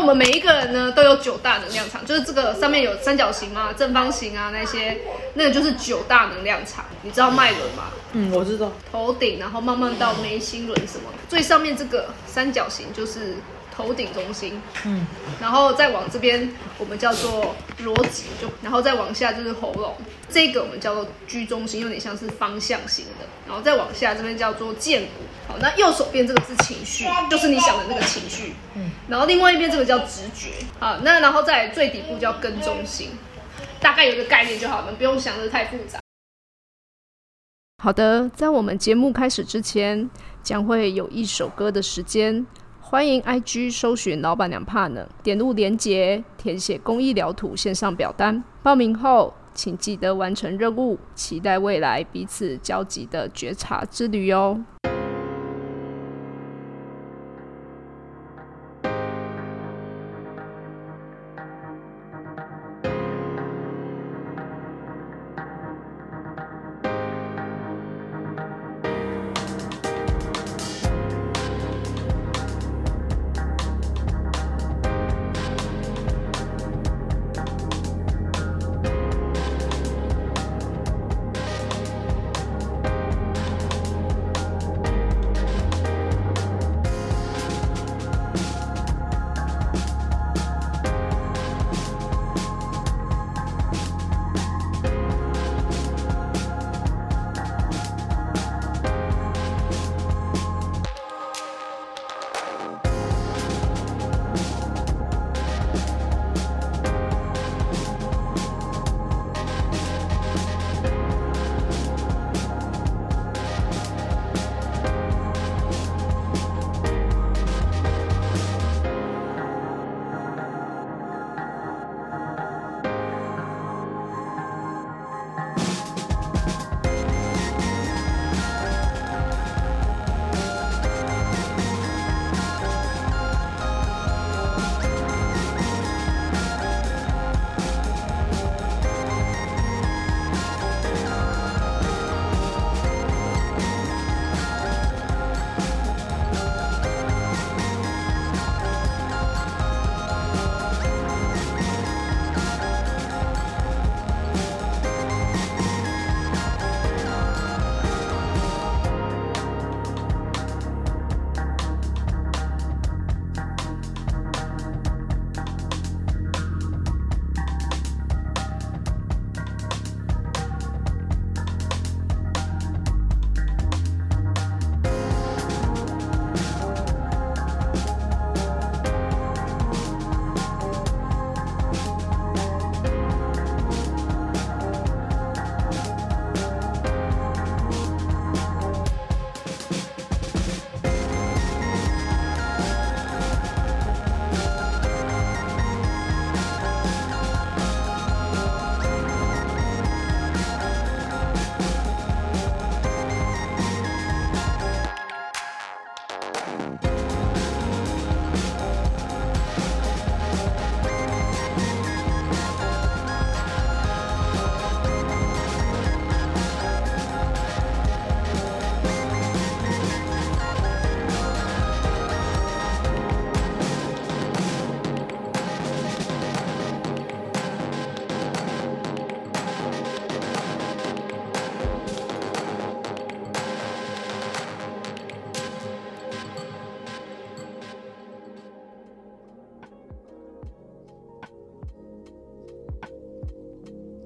[0.00, 4.98] 我们每一个人呢都有九大能量场，就是这个上面有三角形啊、正方形啊那些，
[5.34, 6.86] 那个就是九大能量场。
[7.02, 7.84] 你知道脉轮吗？
[8.12, 8.72] 嗯，我知道。
[8.90, 13.36] 头顶，然后慢慢到眉心轮什么，最上面这个三角形就是
[13.80, 14.60] 头顶中心。
[14.84, 15.06] 嗯，
[15.40, 19.96] 然后再往这边我们叫做逻辑，就然后再往下就是喉咙，
[20.28, 23.26] 这个我们叫做居中心，有点像是方向型的。
[23.46, 25.08] 然后再往下这边叫做剑骨。
[25.48, 28.54] 好，那右手边这个是情绪，就是你想的那个情绪。
[28.74, 30.50] 嗯，然后另外一边这个叫直觉。
[30.78, 33.08] 好，那然后在最底部叫根中心，
[33.80, 35.98] 大概有个概念就好，我们不用想的太复杂。
[37.82, 40.08] 好的，在我们节目开始之前，
[40.44, 42.46] 将会有一首歌的时间。
[42.90, 48.42] 欢迎 IG 搜寻“老板娘怕呢”，点入连结，填写公益疗土线上表单。
[48.64, 54.60] 报名后，请记得完成任务，期待未来彼此交集的觉察之旅哦。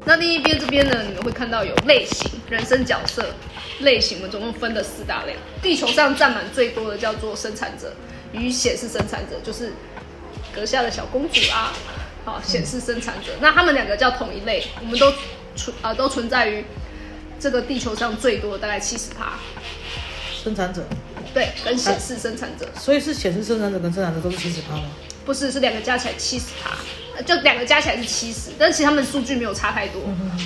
[0.07, 3.35] 那另一边这边呢，你们会看到有类型、人生角色
[3.81, 5.35] 类型，我们总共分了四大类。
[5.63, 7.95] 地球上占满最多的叫做生产者
[8.33, 9.73] 与显示生产者，就是
[10.55, 11.73] 阁下的小公主啊。
[12.25, 15.13] 好，显示生产者，那他们两个叫同一类，我们都
[15.57, 16.65] 存啊都存在于
[17.39, 19.39] 这个地球上最多大概七十趴。
[20.43, 20.87] 生产者，
[21.33, 22.67] 对，跟显示生产者。
[22.79, 24.85] 所以是显示生产者跟生产者都是七十趴吗？
[25.25, 26.77] 不是，是两个加起来七十趴。
[27.25, 30.03] 就两个加起来是七十，但其实他们数据没有差太多，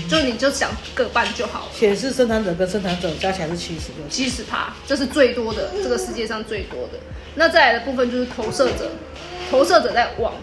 [0.09, 1.73] 就你就想各半就好了。
[1.75, 6.99] 显示生产者跟生产者加起来是七十，七十趴，这是最多的，这个世界上最多的。
[7.35, 8.91] 那再来的部分就是投射者，
[9.51, 10.35] 投射者在往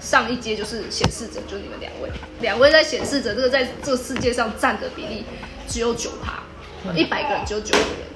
[0.00, 2.10] 上一阶就是显示者，就是你们两位，
[2.40, 5.24] 两位在显示者这个在这个世界上占的比例
[5.68, 6.42] 只有九趴，
[6.94, 8.10] 一百个人只有九个人。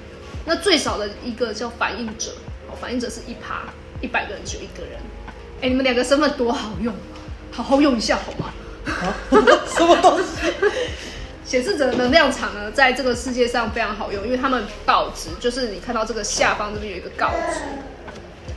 [0.45, 2.31] 那最少的一个叫反应者，
[2.69, 3.63] 哦，反应者是一趴，
[4.01, 4.99] 一百个人只有一个人。
[5.61, 6.93] 哎，你们两个身份多好用，
[7.55, 8.53] 好好用一下好吗？
[8.85, 9.15] 啊，
[9.65, 10.51] 什么东西？
[11.45, 17.61] 显示者的能量场呢，在这个世界上非常好用，因为他们告知，就是你看到这个下方这边有一个告知，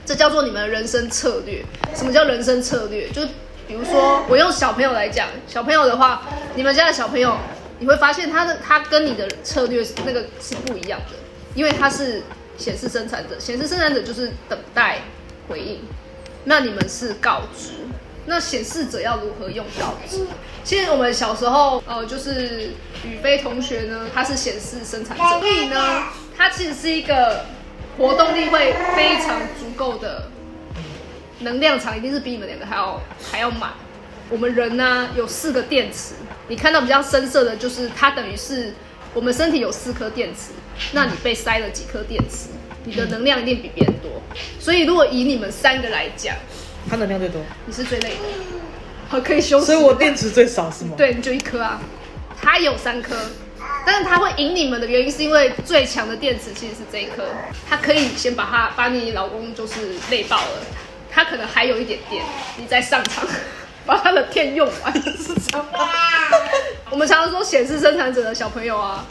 [0.05, 1.65] 这叫做你们的人生策略。
[1.95, 3.09] 什么叫人生策略？
[3.11, 3.23] 就
[3.69, 6.23] 比如说，我用小朋友来讲，小朋友的话，
[6.57, 7.37] 你们家的小朋友，
[7.79, 11.17] 你会发现他的他跟你的策略是那个是不一样的，
[11.55, 12.23] 因为他是
[12.57, 15.03] 显示生产者，显示生产者就是等待
[15.47, 15.81] 回应，
[16.45, 17.75] 那你们是告知。
[18.29, 20.27] 那显示者要如何用告知？
[20.63, 26.05] 其实我们小时候，呃，就是宇飞同学呢，他是显示生产者，所以呢，
[26.37, 27.47] 他其实是一个
[27.97, 30.29] 活动力会非常足够的
[31.41, 33.73] 能量场，一定是比你们两个还要还要满。
[34.29, 36.15] 我们人呢有四个电池，
[36.49, 38.75] 你看到比较深色的，就是它等于是
[39.15, 40.53] 我们身体有四颗电池，
[40.93, 42.51] 那你被塞了几颗电池，
[42.85, 44.11] 你的能量一定比别人多。
[44.61, 46.37] 所以如果以你们三个来讲，
[46.89, 48.17] 他能量最多，你是最累的，
[49.09, 49.67] 好可以休息。
[49.67, 50.95] 所以我电池最少是吗？
[50.99, 51.81] 对，你就一颗啊。
[52.41, 53.17] 它有三颗，
[53.85, 57.25] 但是它会赢你们的原因是因为最强的电池其实是这一颗，
[57.69, 60.61] 它可以先把它把你老公就是累爆了，
[61.11, 62.23] 他可能还有一点电，
[62.57, 63.27] 你再上场
[63.85, 65.67] 把他的电用完是这样。
[66.91, 69.05] 我们常常说显示生产者的小朋友啊，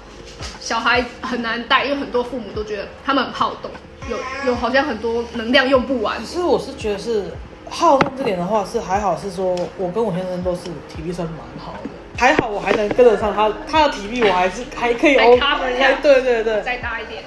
[0.62, 3.70] 小孩很难带，因为很多父母都觉得他们很好动，
[4.10, 6.26] 有有好像很多能量用不完。
[6.26, 7.26] 所以我是觉得是。
[7.70, 17.24] 好动这点的话是还好，是说我跟我先生都是体力算蛮好的，还好我还能跟得上他，他的体力我还是还可以 o 还对对对，再大一点。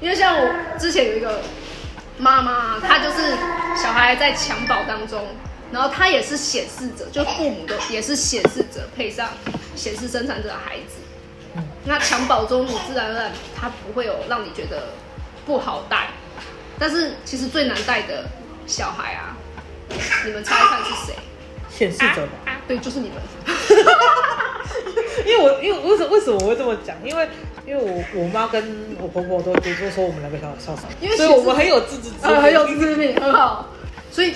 [0.00, 1.42] 因为像我之前有一个
[2.18, 3.36] 妈妈，她就是
[3.76, 5.26] 小孩在襁褓当中，
[5.70, 9.28] 然后她也是显示者，就父母的也是显示者，配上
[9.76, 11.60] 显示生产者的孩子。
[11.84, 14.84] 那襁褓中你自然而然他不会有让你觉得
[15.44, 16.08] 不好带，
[16.78, 18.24] 但是其实最难带的
[18.66, 19.36] 小孩啊。
[20.24, 21.14] 你们猜一看是谁？
[21.68, 22.60] 显示者吧？
[22.68, 23.16] 对，就是你们。
[25.26, 26.96] 因为我因为为什为什么我会这么讲？
[27.04, 27.28] 因为
[27.66, 33.68] 因为我我妈跟我婆婆都都说我们两个小小少，因为所以我们很有自知之明，很有自知之明，很好。
[34.10, 34.34] 所以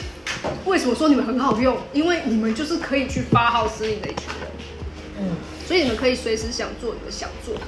[0.65, 1.77] 为什么说你们很好用？
[1.93, 4.51] 因为你们就是可以去发号施令的一群人。
[5.21, 5.37] 嗯。
[5.67, 7.61] 所以你们可以随时想做你们想做的。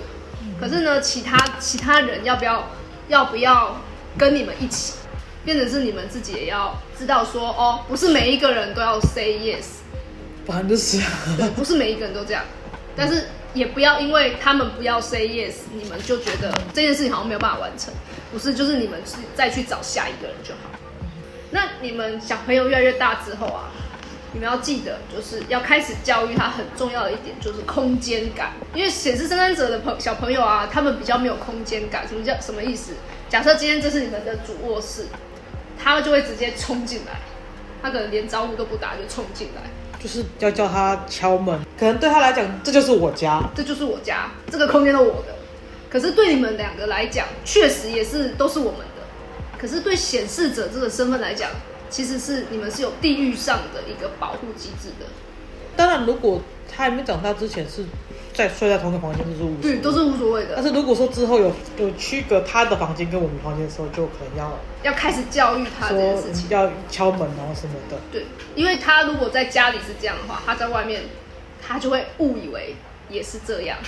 [0.60, 2.68] 可是呢，其他其他人要不要
[3.08, 3.80] 要不要
[4.18, 4.94] 跟你们一起？
[5.46, 9.64] 变成是你们自己也要知道说哦，不是每一个人都要 say yes，
[10.44, 11.00] 反正就是，
[11.54, 12.42] 不是每一个人都这样，
[12.96, 17.94] 但是也不要因为他们不要 say yes，你们就觉得这件事情好像没有办法完成，
[18.32, 20.76] 不是，就是你们是再去找下一个人就好。
[21.52, 23.70] 那你们小朋友越来越大之后啊，
[24.32, 32.94] 你们要记得就是要开始教育他很重要的一点就是空间感，因为显示生产者的朋小朋友啊，他们比较没有空间感，什么叫什么意思？
[33.28, 35.06] 假设今天这是你们的主卧室。
[35.82, 37.20] 他就会直接冲进来，
[37.82, 39.62] 他可能连招呼都不打就冲进来，
[40.02, 41.60] 就是要叫他敲门。
[41.78, 45.34] 可能对他来讲，这就是我家，这就是我家，这个空间都我的。
[45.88, 49.02] 可是对你们两个来讲，确实也是都是我们的。
[49.58, 51.50] 可是对显示者这个身份来讲，
[51.88, 55.06] 其实是你们是有地域上的一个保护机制的。
[55.76, 56.40] 当然，如果
[56.70, 57.84] 他还没长大之前是。
[58.36, 60.52] 在睡在同一个房间都是无对，都是无所谓的。
[60.56, 67.96] 但是如果说之后有有区隔他的房间跟我们房间的时候，就可能要要开始教育他这件事情，要敲门然后什么的。
[68.12, 71.04] 对，因为他如果在家里是这样的话，他在外面
[71.66, 72.76] 他就会误以为
[73.08, 73.78] 也是这样，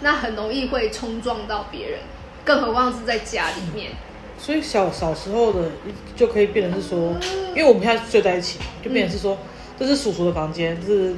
[0.00, 2.00] 那很容易会冲撞到别人，
[2.44, 3.92] 更何况是在家里面。
[4.38, 5.70] 所以小小时候的
[6.14, 7.14] 就可以变成是说，
[7.50, 9.38] 因为我们现在睡在一起，就变成是说
[9.78, 11.14] 这是叔叔的房间，是。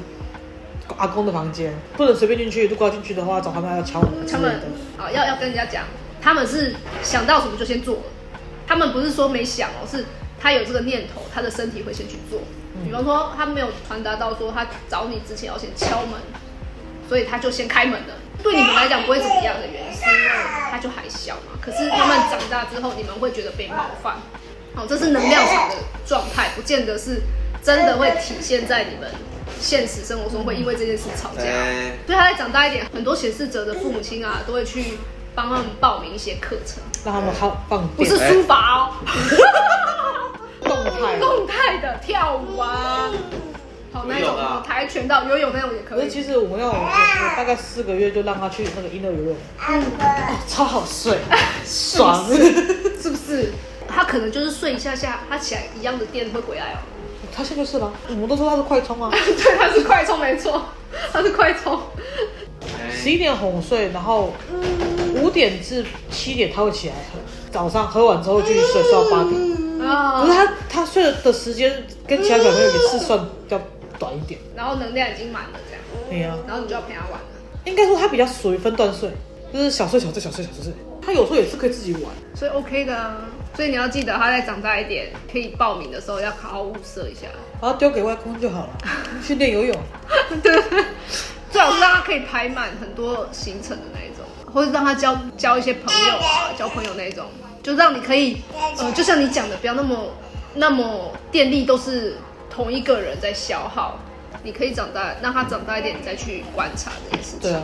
[0.97, 4.27] 阿公的房间不能随便进去，如果要进去的话，找他们要敲门。
[4.27, 4.61] 敲门
[4.99, 5.85] 啊，要要跟人家讲，
[6.21, 8.03] 他们是想到什么就先做了，
[8.67, 10.05] 他们不是说没想哦，是
[10.41, 12.41] 他有这个念头，他的身体会先去做。
[12.85, 16.21] 比方说，他没有传达到说他找你之前要先敲门，
[17.09, 18.15] 所以他就先开门了。
[18.43, 20.31] 对你们来讲不会怎么样的原因，是因为
[20.71, 21.59] 他就还小嘛。
[21.61, 24.17] 可是他们长大之后，你们会觉得被冒犯。
[24.75, 27.21] 哦，这是能量场的状态，不见得是
[27.63, 29.11] 真的会体现在你们。
[29.63, 31.43] 现实生活中会因为这件事吵架，
[32.07, 34.99] 所以他再长大一点，很多显示者的父母亲啊，都会去
[35.35, 38.93] 帮他们报名一些课程，让他们好放不是书法哦，
[40.63, 41.19] 动态。
[41.21, 43.11] 动态的跳舞啊，
[43.93, 46.09] 好那种跆拳道、游泳那种也可以。
[46.11, 46.73] 其实我们要
[47.37, 49.37] 大概四个月就让他去那个婴儿游泳，
[49.69, 49.83] 嗯，
[50.49, 51.19] 超好睡，
[51.65, 52.27] 爽，
[53.01, 53.53] 是不是？
[53.89, 56.79] 他可能就是睡一下下，他起来一样的电会回来哦。
[57.35, 59.11] 他现在是了，我们都说他是快充啊。
[59.13, 60.63] 对，他是快充，没错，
[61.13, 61.79] 他是快充。
[62.91, 64.33] 十一点哄睡，然后
[65.17, 67.19] 五点至七点他会起来喝，
[67.51, 69.53] 早上喝完之后继续睡，睡到八点。
[69.83, 73.61] 可是他他睡的时间跟其他小朋友也是算比较
[73.99, 74.39] 短一点。
[74.55, 77.27] 然后能量已经满了这样，对呀、然后你就要陪他玩了。
[77.65, 79.11] 应该说他比较属于分段睡，
[79.53, 80.73] 就是小睡小睡小睡小睡。
[81.05, 82.03] 他有时候也是可以自己玩。
[82.35, 83.17] 所以 OK 的啊。
[83.55, 87.27] 所以你要记得，他再长大一点，可以报名的时候要好好物色一下。
[87.61, 88.71] 然后丢给外公就好了，
[89.23, 89.77] 训练游泳。
[90.43, 90.63] 对，
[91.51, 97.27] 最好是让他可以排满很多行程的那一种，或者让他交交一些朋友啊，交朋友那一种，
[97.63, 98.43] 就让你可以，
[98.79, 100.11] 呃，就像你讲的，不要那么
[100.55, 102.17] 那么电力都是
[102.51, 103.99] 同一个人在消耗，
[104.43, 107.41] 你可以长大，让他长大一点，你再去观察这件事情。
[107.41, 107.63] 对啊，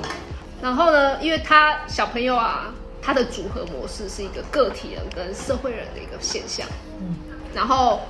[0.62, 2.72] 然后呢，因为他小朋友啊，
[3.08, 6.68] 他的组合模式是一个个体人跟社会人的一个现象。
[7.00, 7.16] 嗯，
[7.54, 8.00] 然后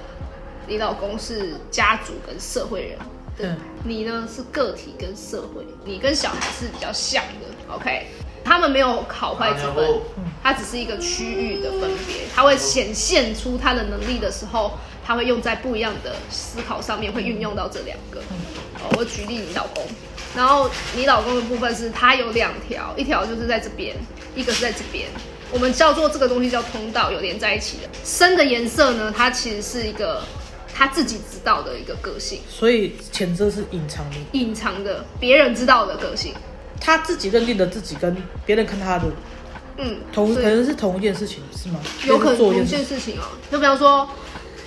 [0.67, 2.99] 你老公是家族跟社会人，
[3.39, 7.73] 嗯，你呢是个体跟社会，你跟小孩是比较像的。
[7.73, 8.09] OK，
[8.43, 10.01] 他们没有好坏之分，
[10.43, 14.73] 它只是一个区域的分别，它会显现出他的能力的时候，
[15.07, 18.19] 他会用在不一样的思考上面，会运用到这两个。
[18.83, 19.87] 哦，我举例你老公，
[20.35, 23.97] 然后你老公的部分是他有两条，一条就是在这边，
[24.39, 25.09] 一个是在这边。
[25.51, 27.89] 我们叫做这个东西叫通道，有连在一起的。
[28.05, 30.23] 深的颜色呢，它其实是一个
[30.75, 36.33] 他自己知道的一个个性，所以前者是隐藏的，隐藏的别人知道的个性。
[36.81, 38.17] 他自己认定的自己跟
[38.47, 39.07] 别人看他的
[39.79, 41.81] 嗯，同可能是同一件事情，是吗？
[42.07, 43.25] 有可能同一件事情哦。
[43.51, 44.09] 就比方说，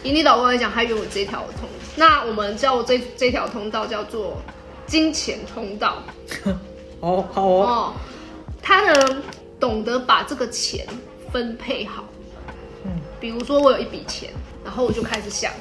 [0.03, 4.41] 以你老公来讲，他有我这条通，那我们叫这这条通道叫做
[4.87, 6.03] 金钱通道
[6.99, 7.93] 哦，好哦，哦。
[8.61, 9.23] 他呢，
[9.61, 10.85] 懂得把这个钱
[11.31, 12.03] 分配好。
[12.83, 14.31] 嗯，比如说我有一笔钱，
[14.65, 15.53] 然后我就开始想，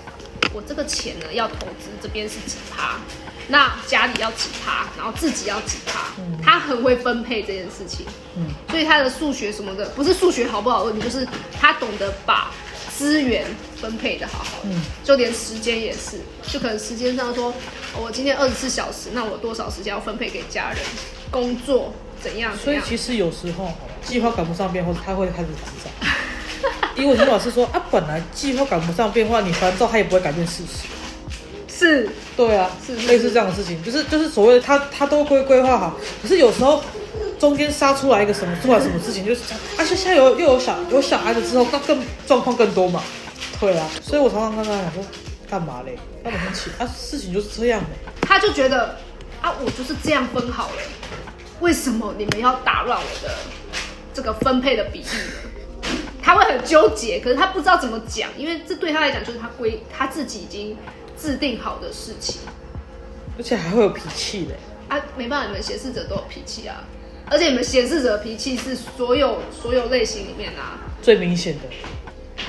[0.55, 2.99] 我这个钱呢要投资，这边是几趴，
[3.47, 6.07] 那家里要几趴，然后自己要几趴，
[6.43, 11.29] 他很会分配这件事情，嗯，所以他的数学什么的，不是数学好不好的问题，就是
[11.61, 12.51] 他懂得把
[12.97, 13.45] 资源
[13.77, 14.81] 分配的好好的，嗯。
[15.05, 17.51] 就连时间也是，就可能时间上说，
[17.95, 20.79] 哦我今天二十四小时，那我多少时间要分配给家人，
[21.31, 21.93] 工作
[22.23, 25.91] 怎样，所以其实有时候计划赶不上变化，他会开始烦躁。
[26.97, 30.89] 因为我听老师说啊，本来计划赶不上变化，你烦躁，他也不会改变事实。
[31.69, 36.83] 是对啊，是是类似这样的事情，就是就是所谓的他他都规规划好，可是有时候
[37.39, 39.41] 中间杀出来一个什么出来什么事情，就是
[39.79, 43.03] 而且现在有又有小有小孩子之后，那更状况更多嘛。
[43.59, 45.03] 对啊，所以我常常跟他讲说，
[45.49, 45.99] 干嘛嘞？
[46.23, 46.87] 干嘛生气啊？
[46.95, 47.89] 事情就是这样的。
[48.21, 48.97] 他就觉得
[49.41, 50.83] 啊，我就是这样分好了，
[51.61, 53.35] 为什么你们要打乱我的
[54.13, 55.89] 这个分配的比例呢？
[56.23, 60.77] 他会很纠结，可是他不知道怎么讲，因为这对他来讲就是他规他自己已经
[61.17, 62.43] 制定好的事情。
[63.37, 64.55] 而且还会有脾气嘞。
[64.89, 66.85] 啊，没办法，你们显示者都有脾气啊，
[67.31, 71.61] 而且你们显示者的脾气是所有所有类型里面啊最明显的，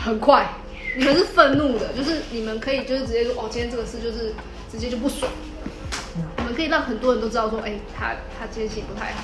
[0.04, 0.52] 很快，
[0.98, 4.34] 你们是愤怒的，就是你们可以就是直接说哦，今天这个事就是
[4.72, 5.32] 直接就不爽，
[6.38, 9.24] 你们可以让很多人都知道说，哎、他他今天心情不太好，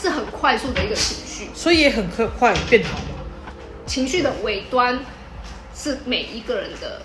[0.00, 3.04] 是很快速的一个情绪，所以也很快快变好吗。
[3.86, 4.98] 情绪的尾端
[5.76, 7.02] 是每一个人的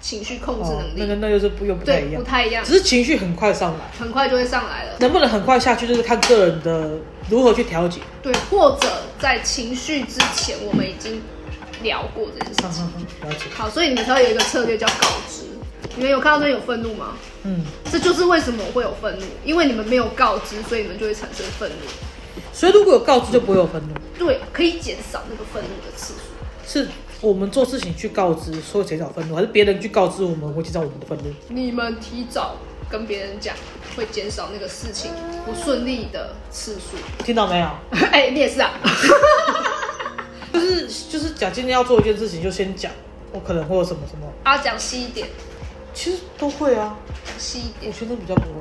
[0.00, 4.96] 情绪控制能力，哦那个那就是不又不太一样，不太一样只，是情绪很快上来，很快就会上来了。
[5.00, 6.92] 能不能很快下去，就是看个人的
[7.28, 8.00] 如何去调节。
[8.22, 11.20] 对，或者在情绪之前，我们已经
[11.82, 12.90] 聊过这件事情。
[13.52, 15.44] 好，所以你们才会有一个策略叫告知。
[15.96, 17.16] 你们有看到这边有愤怒吗？
[17.42, 21.86] 嗯，这就是为什么我会有愤怒，因为你们没有告知，所以你们就会产生愤怒。
[22.60, 23.94] 所以如果有告知，就不会有愤怒。
[24.18, 26.20] 对，可以减少那个愤怒的次数。
[26.66, 26.86] 是
[27.22, 31.32] 我们做事情去告知，所以减少愤怒，还是别人去告知我们会减少我们的愤怒？
[31.48, 32.56] 你们提早
[32.90, 33.56] 跟别人讲，
[33.96, 35.10] 会减少那个事情
[35.46, 36.98] 不顺利的次数。
[37.24, 37.70] 听到没有？
[38.12, 38.72] 哎、你也是啊。
[40.52, 42.92] 就是就是讲今天要做一件事情，就先讲，
[43.32, 45.26] 我可能会有什么什么，啊，讲细一点，
[45.94, 46.98] 其实都会啊。
[47.24, 47.92] 讲细一我点。
[47.94, 48.60] 觉得比较不会。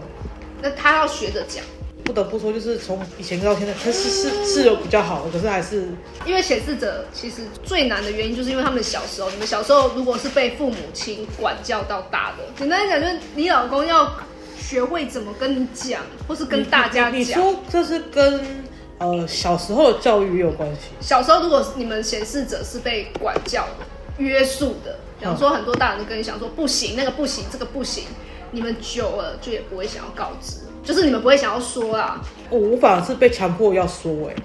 [0.61, 1.65] 那他要学着讲，
[2.03, 5.89] 不得不说，就是从以前到现在，它是是是有比较好的，可是还是
[6.25, 14.11] 因为显示者其实最难的原因，就是因为他们小时候，你们小时候如果是被父母亲管教到大的，简单来讲，就是你老公要
[14.57, 17.39] 学会怎么跟你讲，或是跟大家你你讲。
[17.39, 18.65] 说这是跟
[18.97, 20.81] 呃小时候的教育也有关系。
[20.99, 23.85] 小时候，如果你们显示者是被管教的、
[24.17, 28.05] 约束的，比方说很多大人都跟你讲说不行，那个不行，这个不行，
[28.51, 30.57] 你们久了就也不会想要告知，
[30.89, 32.19] 就是你们不会想要说啦，
[32.49, 34.35] 我我反而是被强迫要说、哎，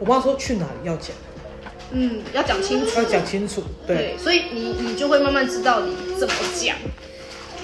[0.00, 1.10] 我妈说去哪里要讲，
[1.92, 3.96] 嗯，要讲清楚，要讲清楚，对。
[3.96, 6.74] 对，所以你你就会慢慢知道你怎么讲。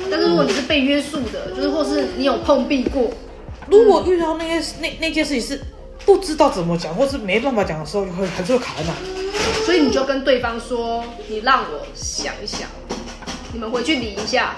[0.09, 3.11] 但是如果你是被约束的，就是或是你有碰壁过，
[3.69, 5.61] 如果遇到那些那那件事情是
[6.07, 9.65] 不知道怎么讲，或是没办法讲的时候，就会还是会卡在那。
[9.65, 12.69] 所以你就跟对方说，你让我想一想，
[13.53, 14.55] 你们回去理一下。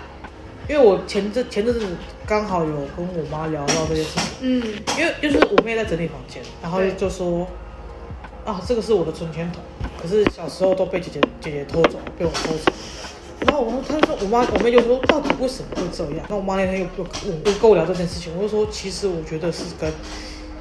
[0.69, 1.85] 因为我前阵前阵子
[2.25, 4.63] 刚好有跟我妈聊到这件事情，嗯，
[4.99, 7.47] 因为就是我妹在整理房间，然后就说，
[8.45, 9.61] 啊，这个是我的存钱筒，
[10.01, 12.73] 可是小时候都被姐姐姐姐偷走，被我偷走。
[13.45, 16.25] 然后我她说，我妈我妹就说，到底为什么会这样？
[16.29, 19.93] 那我妈那天又又又跟我聊这件事情，我就说，其实我觉得是跟，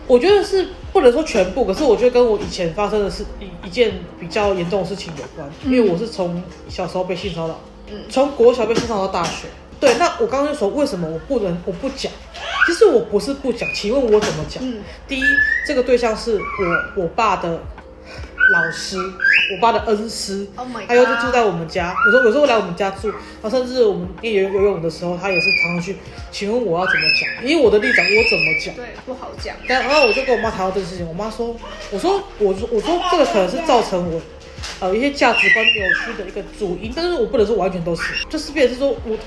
[0.08, 7.60] 我觉得是不能说全部，可是我觉得跟我以前发生的是一一件比较严重的事情有关，因为我是从小时候被性骚扰，
[7.92, 9.48] 嗯，从国小被性骚扰到大学。
[9.82, 12.12] 对，那我刚刚就说为什么我不能我不讲？
[12.68, 14.64] 其实我不是不讲，请问我怎么讲？
[15.08, 15.24] 第一，
[15.66, 17.50] 这个对象是我我爸的
[18.54, 20.48] 老师，我爸的恩师，
[20.88, 25.98] 他又是住在我们家，有时候有时候来我们家住，然后甚至我们练游游泳的时候，他也是常常去。
[26.32, 27.50] 请问我要怎么讲？
[27.50, 28.76] 因为我的立场，我怎么讲？
[28.76, 29.56] 对，不好讲。
[29.68, 31.56] 但然后我就跟我妈谈到这个事情，我妈说，
[31.90, 34.22] 我说我说我说这个可能是造成我
[34.80, 39.18] 呃一些价值观扭曲的一个主因，但是我不能说完全都是，就是变是说我。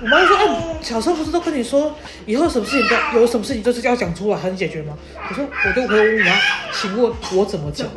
[0.00, 1.92] 我妈就说：“哎，小时候不是都跟你说，
[2.24, 4.96] 以后什么事情都有什么事情就是要讲出来才能解决吗？”
[5.28, 6.36] 我说：“我就回问我妈，
[6.72, 7.88] 请问我怎么讲？”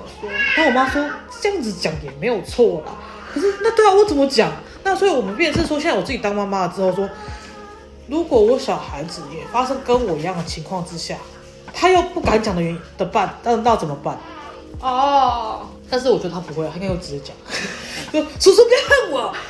[0.58, 1.08] 然后我妈说
[1.42, 2.94] ：“这样子讲也没有错啦。
[3.32, 4.52] 可是那对啊，我怎么讲？
[4.84, 7.08] 那所以我们变是说，现在我自己当妈妈了之后说，
[8.08, 11.16] 如果我小孩子也发生跟我一样的情况之下，
[11.72, 14.18] 他又不敢讲的原因的办，那那怎么办？
[14.80, 17.36] 哦，但是我觉得他不会，他应该会直接讲，
[18.12, 19.32] 说叔叔别恨我。”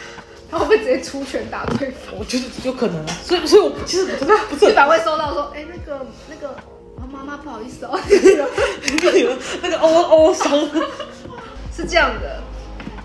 [0.52, 2.14] 他会不会直接出拳打对方？
[2.20, 4.66] 我觉得有可能啊，所以所以我其实不是不是。
[4.66, 6.54] 对方会收到说，哎，那个那个，
[7.10, 7.98] 妈妈不好意思哦，
[9.64, 10.52] 那个欧欧伤，
[11.74, 12.44] 是这样的。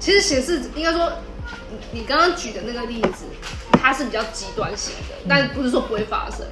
[0.00, 1.12] 其实显示应该说，
[1.92, 3.24] 你刚刚举的那个例子，
[3.80, 6.44] 它是比较极端型的，但不是说不会发生。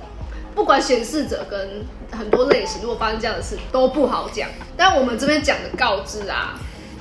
[0.55, 1.85] 不管显示者跟
[2.17, 4.49] 很多类型，如果发生这样的事都不好讲。
[4.77, 6.55] 但我们这边讲的告知啊。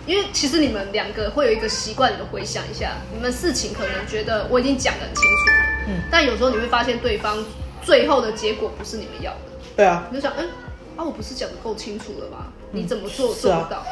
[0.05, 5.55] 因为其实你们两个会有一个习惯，你们回想一下，你们事情可能觉得我已经讲得很清楚了，
[5.87, 7.43] 嗯，但有时候你会发现对方
[7.81, 9.39] 最后的结果不是你们要的，
[9.77, 10.45] 对啊，你就想，嗯，
[10.97, 12.47] 啊，我不是讲得够清楚了吗？
[12.71, 13.85] 你怎么做做不到？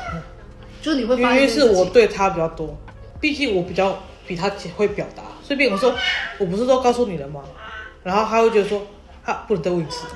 [0.82, 2.78] 就是你会发现，因为是我对他比较多，
[3.20, 5.96] 毕竟我比较比他会表达，所以比如说，
[6.40, 7.42] 我不是都告诉你了吗？
[8.04, 8.82] 然后他会觉得说，
[9.24, 10.08] 啊，不能再问一次。